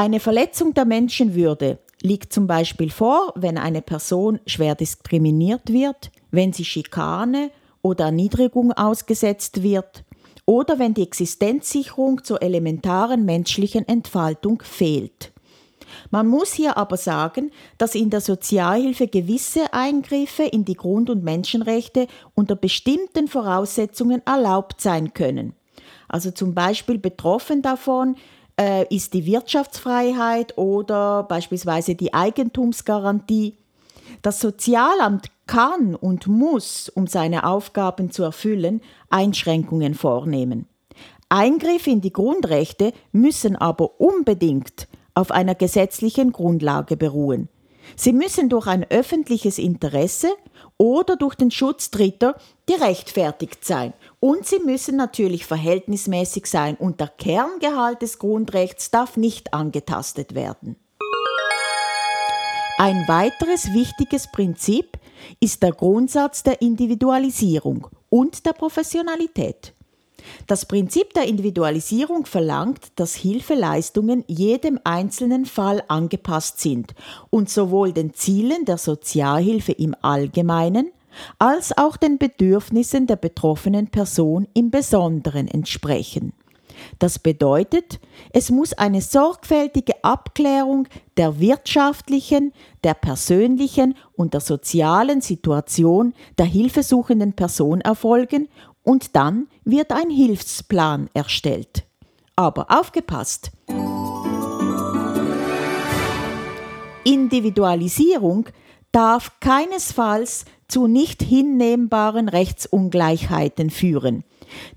Eine 0.02 0.20
Verletzung 0.20 0.74
der 0.74 0.86
Menschenwürde 0.86 1.78
liegt 2.02 2.34
zum 2.34 2.48
Beispiel 2.48 2.90
vor, 2.90 3.34
wenn 3.36 3.60
eine 3.60 3.84
Person 3.84 4.40
schwer 4.48 4.74
diskriminiert 4.74 5.72
wird, 5.72 6.10
wenn 6.32 6.54
sie 6.54 6.66
Schikane 6.66 7.52
oder 7.84 8.06
Erniedrigung 8.06 8.72
ausgesetzt 8.72 9.62
wird 9.62 10.04
oder 10.48 10.80
wenn 10.80 10.96
die 10.96 11.04
Existenzsicherung 11.04 12.24
zur 12.24 12.42
elementaren 12.42 13.26
menschlichen 13.26 13.88
Entfaltung 13.88 14.64
fehlt. 14.64 15.34
Man 16.10 16.26
muss 16.26 16.52
hier 16.52 16.78
aber 16.78 16.98
sagen, 16.98 17.52
dass 17.78 17.94
in 17.94 18.10
der 18.10 18.22
Sozialhilfe 18.22 19.08
gewisse 19.08 19.72
Eingriffe 19.72 20.46
in 20.46 20.66
die 20.66 20.74
Grund- 20.74 21.12
und 21.12 21.24
Menschenrechte 21.24 22.08
unter 22.34 22.56
bestimmten 22.56 23.28
Voraussetzungen 23.28 24.26
erlaubt 24.26 24.82
sein 24.82 25.14
können. 25.14 25.54
Also 26.08 26.32
zum 26.32 26.56
Beispiel 26.56 26.98
betroffen 26.98 27.62
davon 27.62 28.16
äh, 28.62 28.86
ist 28.96 29.14
die 29.16 29.26
Wirtschaftsfreiheit 29.26 30.58
oder 30.58 31.24
beispielsweise 31.24 31.96
die 31.96 32.14
Eigentumsgarantie. 32.14 33.58
Das 34.22 34.40
Sozialamt 34.40 35.28
kann 35.48 35.96
und 35.96 36.28
muss, 36.28 36.88
um 36.90 37.08
seine 37.08 37.46
Aufgaben 37.46 38.12
zu 38.12 38.22
erfüllen, 38.24 38.82
Einschränkungen 39.10 39.96
vornehmen. 39.96 40.68
Eingriffe 41.30 41.90
in 41.90 42.02
die 42.02 42.14
Grundrechte 42.14 42.94
müssen 43.12 43.56
aber 43.56 44.00
unbedingt 44.00 44.88
auf 45.16 45.32
einer 45.32 45.56
gesetzlichen 45.56 46.32
Grundlage 46.32 46.98
beruhen. 46.98 47.50
Sie 47.96 48.14
müssen 48.14 48.50
durch 48.50 48.68
ein 48.68 48.86
öffentliches 48.90 49.58
Interesse 49.58 50.30
oder 50.78 51.16
durch 51.16 51.36
den 51.36 51.52
Schutz 51.52 51.92
Dritter 51.92 52.36
gerechtfertigt 52.66 53.66
sein. 53.66 53.94
Und 54.20 54.46
sie 54.46 54.60
müssen 54.60 54.96
natürlich 54.96 55.46
verhältnismäßig 55.46 56.46
sein 56.46 56.76
und 56.76 57.00
der 57.00 57.08
Kerngehalt 57.08 58.02
des 58.02 58.20
Grundrechts 58.20 58.92
darf 58.92 59.18
nicht 59.18 59.54
angetastet 59.54 60.36
werden. 60.36 60.76
Ein 62.78 63.08
weiteres 63.08 63.72
wichtiges 63.74 64.32
Prinzip 64.32 64.98
ist 65.40 65.62
der 65.62 65.72
Grundsatz 65.72 66.42
der 66.42 66.62
Individualisierung 66.62 67.88
und 68.10 68.46
der 68.46 68.54
Professionalität. 68.54 69.74
Das 70.48 70.66
Prinzip 70.66 71.14
der 71.14 71.28
Individualisierung 71.28 72.26
verlangt, 72.26 72.92
dass 72.96 73.16
Hilfeleistungen 73.16 74.24
jedem 74.28 74.80
einzelnen 74.84 75.46
Fall 75.46 75.84
angepasst 75.88 76.60
sind 76.60 76.94
und 77.30 77.50
sowohl 77.50 77.94
den 77.94 78.14
Zielen 78.14 78.66
der 78.66 78.78
Sozialhilfe 78.78 79.72
im 79.72 79.96
Allgemeinen 80.02 80.92
als 81.40 81.78
auch 81.78 81.98
den 81.98 82.18
Bedürfnissen 82.18 83.08
der 83.08 83.18
betroffenen 83.18 83.88
Person 83.88 84.48
im 84.54 84.72
Besonderen 84.72 85.48
entsprechen. 85.48 86.34
Das 87.00 87.20
bedeutet, 87.20 88.00
es 88.32 88.50
muss 88.50 88.74
eine 88.74 89.02
sorgfältige 89.02 90.04
Abklärung 90.04 90.88
der 91.18 91.40
wirtschaftlichen, 91.40 92.54
der 92.84 92.94
persönlichen 92.94 93.96
und 94.16 94.34
der 94.34 94.42
sozialen 94.42 95.22
Situation 95.22 96.14
der 96.38 96.46
hilfesuchenden 96.46 97.34
Person 97.34 97.82
erfolgen 97.82 98.48
und 98.84 99.16
dann 99.16 99.48
wird 99.64 99.92
ein 99.92 100.10
Hilfsplan 100.10 101.10
erstellt. 101.14 101.84
Aber 102.36 102.68
aufgepasst! 102.70 103.52
Individualisierung 107.04 108.48
darf 108.92 109.40
keinesfalls 109.40 110.46
zu 110.68 110.88
nicht 110.88 111.24
hinnehmbaren 111.24 112.30
Rechtsungleichheiten 112.30 113.70
führen. 113.70 114.24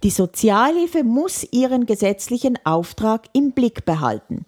Die 0.02 0.10
Sozialhilfe 0.10 1.04
muss 1.04 1.46
ihren 1.52 1.86
gesetzlichen 1.86 2.58
Auftrag 2.64 3.26
im 3.32 3.52
Blick 3.52 3.84
behalten. 3.84 4.46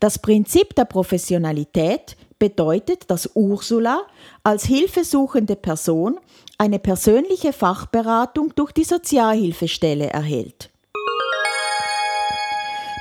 Das 0.00 0.18
Prinzip 0.18 0.74
der 0.74 0.86
Professionalität 0.86 2.16
bedeutet, 2.38 3.10
dass 3.10 3.30
Ursula 3.34 4.02
als 4.42 4.64
hilfesuchende 4.64 5.56
Person 5.56 6.18
eine 6.58 6.80
persönliche 6.80 7.52
Fachberatung 7.52 8.52
durch 8.56 8.72
die 8.72 8.84
Sozialhilfestelle 8.84 10.08
erhält. 10.08 10.70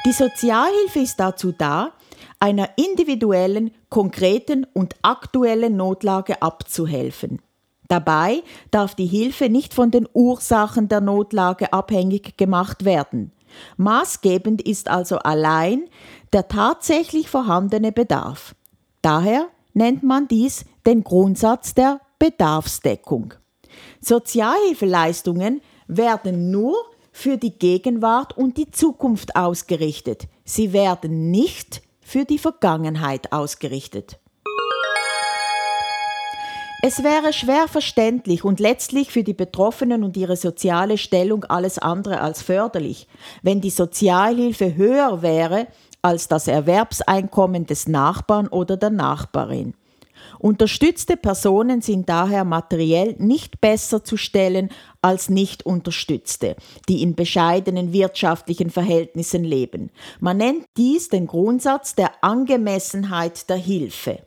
Die 0.05 0.11
Sozialhilfe 0.13 0.99
ist 0.99 1.19
dazu 1.19 1.51
da, 1.51 1.91
einer 2.39 2.69
individuellen, 2.77 3.71
konkreten 3.89 4.65
und 4.73 4.95
aktuellen 5.01 5.75
Notlage 5.75 6.41
abzuhelfen. 6.41 7.41
Dabei 7.87 8.43
darf 8.69 8.95
die 8.95 9.07
Hilfe 9.07 9.49
nicht 9.49 9.73
von 9.73 9.91
den 9.91 10.07
Ursachen 10.13 10.87
der 10.87 11.01
Notlage 11.01 11.73
abhängig 11.73 12.37
gemacht 12.37 12.85
werden. 12.85 13.31
Maßgebend 13.77 14.61
ist 14.61 14.87
also 14.87 15.17
allein 15.17 15.85
der 16.31 16.47
tatsächlich 16.47 17.29
vorhandene 17.29 17.91
Bedarf. 17.91 18.53
Daher 19.01 19.47
nennt 19.73 20.03
man 20.03 20.27
dies 20.27 20.65
den 20.85 21.03
Grundsatz 21.03 21.73
der 21.73 22.01
Bedarfsdeckung. 22.19 23.33
Sozialhilfeleistungen 24.01 25.61
werden 25.87 26.51
nur 26.51 26.75
für 27.11 27.37
die 27.37 27.57
Gegenwart 27.57 28.37
und 28.37 28.57
die 28.57 28.69
Zukunft 28.71 29.35
ausgerichtet. 29.35 30.27
Sie 30.45 30.71
werden 30.73 31.31
nicht 31.31 31.81
für 32.01 32.25
die 32.25 32.37
Vergangenheit 32.37 33.31
ausgerichtet. 33.31 34.19
Es 36.83 37.03
wäre 37.03 37.33
schwer 37.33 37.67
verständlich 37.67 38.43
und 38.43 38.59
letztlich 38.59 39.11
für 39.11 39.23
die 39.23 39.33
Betroffenen 39.33 40.03
und 40.03 40.15
ihre 40.15 40.37
soziale 40.37 40.99
Stellung 40.99 41.43
alles 41.45 41.79
andere 41.79 42.21
als 42.21 42.43
förderlich, 42.43 43.07
wenn 43.41 43.61
die 43.61 43.71
Sozialhilfe 43.71 44.75
höher 44.75 45.23
wäre 45.23 45.67
als 46.03 46.27
das 46.27 46.47
Erwerbseinkommen 46.47 47.65
des 47.65 47.87
Nachbarn 47.87 48.47
oder 48.47 48.77
der 48.77 48.91
Nachbarin. 48.91 49.73
Unterstützte 50.39 51.17
Personen 51.17 51.81
sind 51.81 52.09
daher 52.09 52.43
materiell 52.43 53.15
nicht 53.17 53.59
besser 53.59 54.03
zu 54.03 54.17
stellen 54.17 54.69
als 55.01 55.29
nicht 55.29 55.65
unterstützte, 55.65 56.55
die 56.87 57.01
in 57.01 57.15
bescheidenen 57.15 57.93
wirtschaftlichen 57.93 58.69
Verhältnissen 58.69 59.43
leben. 59.43 59.89
Man 60.19 60.37
nennt 60.37 60.65
dies 60.77 61.09
den 61.09 61.27
Grundsatz 61.27 61.95
der 61.95 62.23
Angemessenheit 62.23 63.49
der 63.49 63.57
Hilfe. 63.57 64.19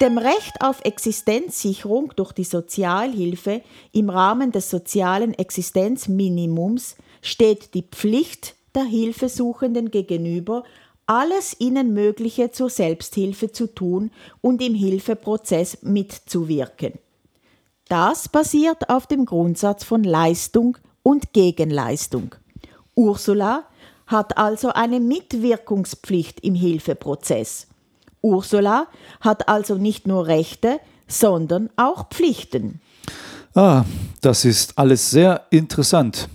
Dem 0.00 0.16
Recht 0.16 0.60
auf 0.60 0.80
Existenzsicherung 0.84 2.12
durch 2.14 2.32
die 2.32 2.44
Sozialhilfe 2.44 3.62
im 3.92 4.10
Rahmen 4.10 4.52
des 4.52 4.70
sozialen 4.70 5.34
Existenzminimums 5.34 6.96
steht 7.20 7.74
die 7.74 7.82
Pflicht 7.82 8.54
der 8.76 8.84
Hilfesuchenden 8.84 9.90
gegenüber, 9.90 10.62
alles 11.08 11.56
ihnen 11.58 11.94
Mögliche 11.94 12.50
zur 12.50 12.68
Selbsthilfe 12.68 13.50
zu 13.50 13.66
tun 13.66 14.10
und 14.42 14.62
im 14.62 14.74
Hilfeprozess 14.74 15.78
mitzuwirken. 15.82 16.92
Das 17.88 18.28
basiert 18.28 18.90
auf 18.90 19.06
dem 19.06 19.24
Grundsatz 19.24 19.82
von 19.84 20.04
Leistung 20.04 20.76
und 21.02 21.32
Gegenleistung. 21.32 22.34
Ursula 22.94 23.64
hat 24.06 24.36
also 24.36 24.68
eine 24.68 25.00
Mitwirkungspflicht 25.00 26.40
im 26.40 26.54
Hilfeprozess. 26.54 27.68
Ursula 28.20 28.86
hat 29.20 29.48
also 29.48 29.76
nicht 29.76 30.06
nur 30.06 30.26
Rechte, 30.26 30.78
sondern 31.06 31.70
auch 31.76 32.10
Pflichten. 32.10 32.82
Ah, 33.54 33.84
das 34.20 34.44
ist 34.44 34.76
alles 34.76 35.10
sehr 35.10 35.46
interessant. 35.50 36.28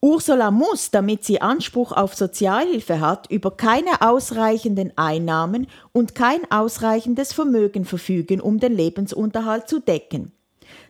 Ursula 0.00 0.52
muss, 0.52 0.92
damit 0.92 1.24
sie 1.24 1.40
Anspruch 1.40 1.90
auf 1.90 2.14
Sozialhilfe 2.14 3.00
hat, 3.00 3.30
über 3.30 3.56
keine 3.56 4.00
ausreichenden 4.00 4.92
Einnahmen 4.96 5.66
und 5.92 6.14
kein 6.14 6.48
ausreichendes 6.50 7.32
Vermögen 7.32 7.84
verfügen, 7.84 8.40
um 8.40 8.60
den 8.60 8.76
Lebensunterhalt 8.76 9.68
zu 9.68 9.80
decken. 9.80 10.30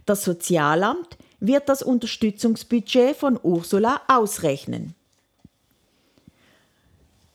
Das 0.05 0.25
Sozialamt 0.25 1.17
wird 1.41 1.71
das 1.71 1.83
Unterstützungsbudget 1.83 3.17
von 3.17 3.39
Ursula 3.43 4.03
ausrechnen. 4.09 4.95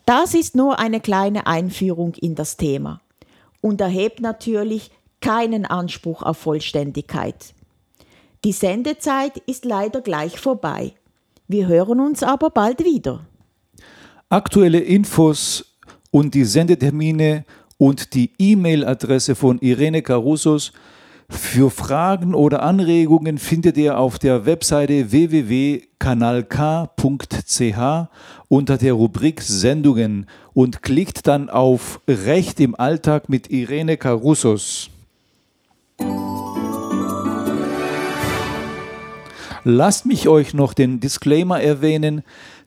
Das 0.06 0.36
ist 0.36 0.56
nur 0.56 0.78
eine 0.80 1.00
kleine 1.00 1.48
Einführung 1.48 2.14
in 2.16 2.36
das 2.36 2.58
Thema 2.58 3.02
und 3.62 3.82
erhebt 3.82 4.20
natürlich 4.20 4.92
keinen 5.22 5.66
Anspruch 5.66 6.22
auf 6.22 6.38
Vollständigkeit. 6.38 7.54
Die 8.44 8.52
Sendezeit 8.52 9.38
ist 9.38 9.64
leider 9.64 10.02
gleich 10.02 10.40
vorbei. 10.40 10.94
Wir 11.54 11.68
hören 11.68 12.00
uns 12.00 12.24
aber 12.24 12.50
bald 12.50 12.84
wieder. 12.84 13.28
Aktuelle 14.28 14.80
Infos 14.80 15.78
und 16.10 16.34
die 16.34 16.46
Sendetermine 16.46 17.46
und 17.78 18.16
die 18.16 18.32
E-Mail-Adresse 18.40 19.36
von 19.36 19.60
Irene 19.60 20.02
Carusos 20.02 20.72
für 21.30 21.70
Fragen 21.70 22.34
oder 22.34 22.64
Anregungen 22.64 23.38
findet 23.38 23.78
ihr 23.78 24.00
auf 24.00 24.18
der 24.18 24.48
Webseite 24.48 25.12
www.kanalk.ch 25.12 25.78
unter 28.48 28.78
der 28.80 28.94
Rubrik 28.94 29.40
Sendungen 29.44 30.26
und 30.54 30.82
klickt 30.82 31.28
dann 31.28 31.52
auf 31.52 32.02
Recht 32.08 32.60
im 32.62 32.74
Alltag 32.74 33.30
mit 33.30 33.52
Irene 33.52 33.98
Carusos. 33.98 34.90
Lasst 39.66 40.06
mich 40.06 40.28
euch 40.28 40.54
noch 40.54 40.74
den 40.74 41.00
Disclaimer 41.00 41.62
erwähnen, 41.62 42.24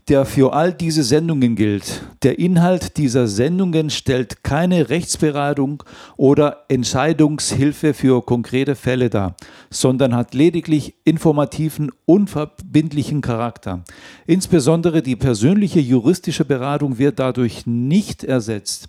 der 0.09 0.25
für 0.25 0.55
all 0.55 0.73
diese 0.73 1.03
Sendungen 1.03 1.57
gilt. 1.57 2.03
Der 2.23 2.39
Inhalt 2.39 2.97
dieser 2.97 3.27
Sendungen 3.27 3.91
stellt 3.91 4.45
keine 4.45 4.89
Rechtsberatung 4.89 5.83
oder 6.17 6.65
Entscheidungshilfe 6.69 7.93
für 7.93 8.23
konkrete 8.25 8.77
Fälle 8.77 9.11
dar, 9.11 9.37
sondern 9.69 10.15
hat 10.15 10.33
lediglich 10.33 10.95
informativen, 11.05 11.91
unverbindlichen 12.07 13.21
Charakter. 13.21 13.83
Insbesondere 14.27 15.03
die 15.03 15.17
persönliche 15.17 15.81
juristische 15.81 16.45
Beratung 16.45 16.99
wird 16.99 17.19
dadurch 17.19 17.67
nicht 17.67 18.25
ersetzt. 18.25 18.89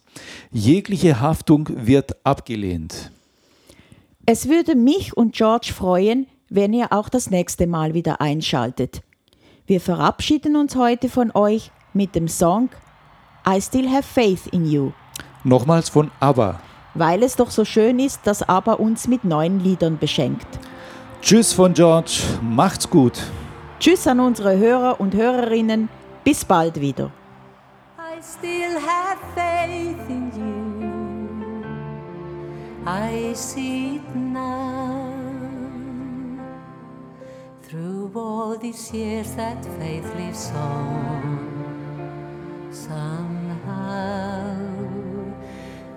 Jegliche 0.52 1.20
Haftung 1.20 1.68
wird 1.76 2.16
abgelehnt. 2.24 3.12
Es 4.26 4.48
würde 4.48 4.76
mich 4.76 5.18
und 5.18 5.34
George 5.34 5.72
freuen, 5.74 6.28
wenn 6.50 6.74
ihr 6.74 6.92
auch 6.94 7.10
das 7.10 7.30
nächste 7.30 7.68
Mal 7.68 7.94
wieder 7.94 8.22
einschaltet. 8.22 9.02
Wir 9.66 9.82
verabschieden 9.82 10.56
uns 10.56 10.76
heute 10.76 11.10
von 11.10 11.32
euch 11.34 11.72
mit 11.94 12.16
dem 12.16 12.28
Song 12.28 12.70
I 13.48 13.62
Still 13.62 13.90
Have 13.90 14.04
Faith 14.04 14.48
in 14.48 14.66
You, 14.66 14.92
Nochmals 15.44 15.90
von 15.90 16.12
ABBA. 16.20 16.60
weil 16.94 17.24
es 17.24 17.36
doch 17.36 17.52
so 17.52 17.64
schön 17.66 18.00
ist, 18.00 18.22
dass 18.26 18.48
ABBA 18.48 18.74
uns 18.74 19.08
mit 19.08 19.24
neuen 19.24 19.60
Liedern 19.60 19.98
beschenkt. 19.98 20.48
Tschüss 21.22 21.54
von 21.54 21.74
George, 21.74 22.22
macht's 22.42 22.90
gut. 22.90 23.20
Tschüss 23.80 24.08
an 24.08 24.20
unsere 24.20 24.58
Hörer 24.58 25.00
und 25.00 25.14
Hörerinnen, 25.16 25.90
bis 26.24 26.46
bald 26.46 26.80
wieder. 26.82 27.12
I 27.98 28.20
still 28.22 28.76
have 28.76 29.20
faith 29.36 30.10
in 30.10 30.32
you. 30.36 30.88
I 32.90 33.34
see 33.36 33.98
it 33.98 34.16
now. 34.16 34.97
Through 38.08 38.22
all 38.22 38.58
these 38.58 38.94
years, 38.94 39.36
that 39.36 39.66
faith 39.78 40.06
lives 40.16 40.50
on. 40.56 41.44
Somehow, 42.72 44.56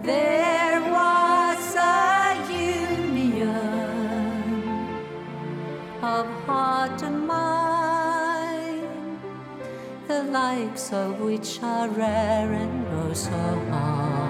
there 0.02 0.80
was 0.90 1.76
a 1.76 2.34
union 2.50 4.42
of 6.02 6.26
heart 6.46 7.00
and 7.02 7.28
mind 7.28 9.20
the 10.08 10.24
likes 10.24 10.92
of 10.92 11.20
which 11.20 11.62
are 11.62 11.88
rare 11.90 12.52
and 12.52 12.88
oh 12.88 13.12
so 13.12 13.30
hard 13.70 14.29